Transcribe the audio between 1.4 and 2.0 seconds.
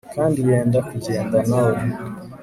nawe